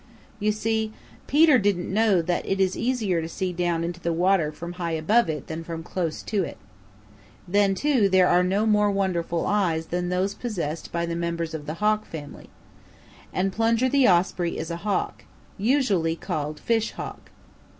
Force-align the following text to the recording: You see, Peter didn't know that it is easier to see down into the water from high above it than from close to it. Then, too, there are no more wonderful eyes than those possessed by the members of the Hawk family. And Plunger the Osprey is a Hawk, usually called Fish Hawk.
You 0.39 0.51
see, 0.51 0.93
Peter 1.27 1.59
didn't 1.59 1.93
know 1.93 2.23
that 2.23 2.43
it 2.47 2.59
is 2.59 2.75
easier 2.75 3.21
to 3.21 3.29
see 3.29 3.53
down 3.53 3.83
into 3.83 3.99
the 3.99 4.11
water 4.11 4.51
from 4.51 4.71
high 4.73 4.93
above 4.93 5.29
it 5.29 5.45
than 5.45 5.63
from 5.63 5.83
close 5.83 6.23
to 6.23 6.43
it. 6.43 6.57
Then, 7.47 7.75
too, 7.75 8.09
there 8.09 8.27
are 8.27 8.41
no 8.43 8.65
more 8.65 8.89
wonderful 8.89 9.45
eyes 9.45 9.85
than 9.93 10.09
those 10.09 10.33
possessed 10.33 10.91
by 10.91 11.05
the 11.05 11.15
members 11.15 11.53
of 11.53 11.67
the 11.67 11.75
Hawk 11.75 12.07
family. 12.07 12.49
And 13.31 13.53
Plunger 13.53 13.89
the 13.89 14.07
Osprey 14.09 14.57
is 14.57 14.71
a 14.71 14.77
Hawk, 14.77 15.25
usually 15.59 16.15
called 16.15 16.59
Fish 16.59 16.93
Hawk. 16.93 17.29